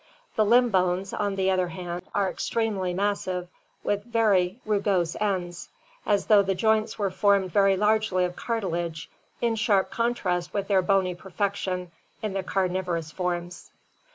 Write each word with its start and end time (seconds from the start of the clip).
The 0.35 0.43
limb 0.45 0.71
bones, 0.71 1.13
on 1.13 1.35
the 1.35 1.51
other 1.51 1.67
hand, 1.67 2.01
are 2.15 2.27
extremely 2.27 2.91
massive, 2.91 3.49
with 3.83 4.03
very 4.03 4.59
rugose 4.65 5.15
ends, 5.21 5.69
as 6.07 6.25
though 6.25 6.41
the 6.41 6.55
joints 6.55 6.97
were 6.97 7.11
formed 7.11 7.51
very 7.51 7.77
largely 7.77 8.25
of 8.25 8.35
cartilage 8.35 9.11
in 9.41 9.53
sharp 9.55 9.91
contrast 9.91 10.55
with 10.55 10.67
their 10.69 10.81
bony 10.81 11.13
perfection 11.13 11.91
in 12.23 12.33
the 12.33 12.41
carnivorous 12.41 13.11
forms. 13.11 13.69